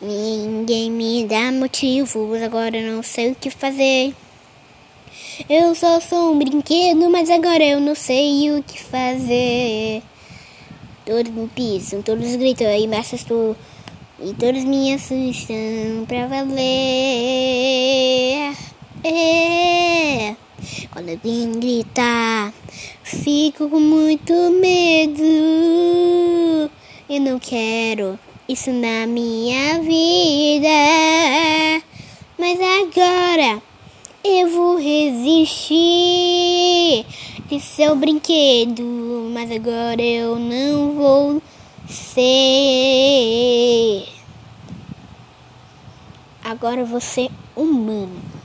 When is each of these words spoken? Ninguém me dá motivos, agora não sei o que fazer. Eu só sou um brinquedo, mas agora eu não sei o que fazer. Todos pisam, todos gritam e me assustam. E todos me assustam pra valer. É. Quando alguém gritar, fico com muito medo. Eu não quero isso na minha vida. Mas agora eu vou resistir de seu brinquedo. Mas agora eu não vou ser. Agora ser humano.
Ninguém 0.00 0.90
me 0.90 1.24
dá 1.24 1.52
motivos, 1.52 2.42
agora 2.42 2.80
não 2.80 3.02
sei 3.02 3.32
o 3.32 3.34
que 3.34 3.50
fazer. 3.50 4.14
Eu 5.48 5.74
só 5.74 6.00
sou 6.00 6.32
um 6.32 6.38
brinquedo, 6.38 7.08
mas 7.10 7.30
agora 7.30 7.64
eu 7.64 7.80
não 7.80 7.94
sei 7.94 8.50
o 8.50 8.62
que 8.62 8.82
fazer. 8.82 10.02
Todos 11.06 11.50
pisam, 11.54 12.02
todos 12.02 12.34
gritam 12.36 12.66
e 12.70 12.86
me 12.86 12.96
assustam. 12.96 13.56
E 14.20 14.34
todos 14.34 14.64
me 14.64 14.92
assustam 14.92 16.04
pra 16.06 16.26
valer. 16.26 16.56
É. 19.04 19.67
Quando 20.98 21.10
alguém 21.10 21.52
gritar, 21.52 22.52
fico 23.04 23.70
com 23.70 23.78
muito 23.78 24.32
medo. 24.50 25.22
Eu 27.08 27.20
não 27.20 27.38
quero 27.38 28.18
isso 28.48 28.72
na 28.72 29.06
minha 29.06 29.78
vida. 29.80 30.66
Mas 32.36 32.58
agora 32.58 33.62
eu 34.24 34.50
vou 34.50 34.76
resistir 34.76 35.76
de 37.48 37.60
seu 37.60 37.94
brinquedo. 37.94 38.82
Mas 39.32 39.52
agora 39.52 40.02
eu 40.02 40.36
não 40.36 40.94
vou 40.94 41.40
ser. 41.86 42.32
Agora 46.42 46.84
ser 47.00 47.30
humano. 47.54 48.37